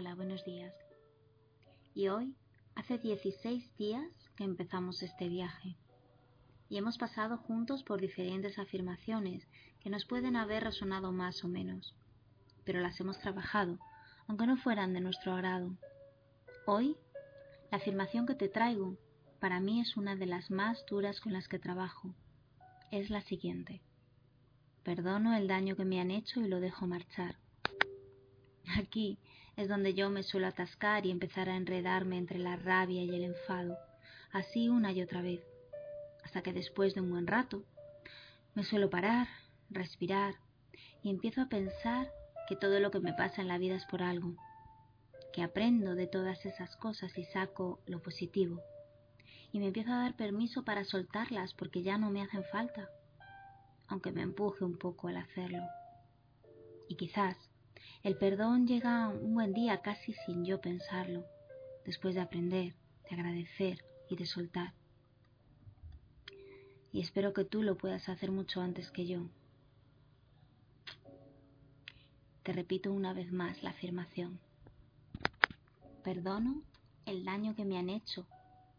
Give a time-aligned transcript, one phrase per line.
[0.00, 0.72] Hola, buenos días.
[1.92, 2.34] Y hoy
[2.74, 5.76] hace 16 días que empezamos este viaje.
[6.70, 9.46] Y hemos pasado juntos por diferentes afirmaciones
[9.78, 11.94] que nos pueden haber resonado más o menos,
[12.64, 13.78] pero las hemos trabajado,
[14.26, 15.76] aunque no fueran de nuestro agrado.
[16.66, 16.96] Hoy,
[17.70, 18.96] la afirmación que te traigo
[19.38, 22.14] para mí es una de las más duras con las que trabajo.
[22.90, 23.82] Es la siguiente.
[24.82, 27.39] Perdono el daño que me han hecho y lo dejo marchar.
[28.78, 29.18] Aquí
[29.56, 33.24] es donde yo me suelo atascar y empezar a enredarme entre la rabia y el
[33.24, 33.76] enfado,
[34.32, 35.42] así una y otra vez,
[36.24, 37.64] hasta que después de un buen rato
[38.54, 39.28] me suelo parar,
[39.70, 40.34] respirar
[41.02, 42.10] y empiezo a pensar
[42.48, 44.34] que todo lo que me pasa en la vida es por algo,
[45.32, 48.60] que aprendo de todas esas cosas y saco lo positivo,
[49.52, 52.88] y me empiezo a dar permiso para soltarlas porque ya no me hacen falta,
[53.88, 55.62] aunque me empuje un poco al hacerlo.
[56.88, 57.36] Y quizás
[58.02, 61.26] el perdón llega un buen día casi sin yo pensarlo,
[61.84, 62.74] después de aprender,
[63.08, 64.72] de agradecer y de soltar.
[66.92, 69.28] Y espero que tú lo puedas hacer mucho antes que yo.
[72.42, 74.40] Te repito una vez más la afirmación.
[76.02, 76.62] Perdono
[77.04, 78.26] el daño que me han hecho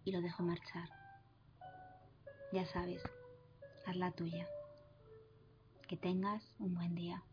[0.03, 0.89] y lo dejo marchar.
[2.51, 3.03] Ya sabes,
[3.85, 4.47] haz la tuya.
[5.87, 7.23] Que tengas un buen día.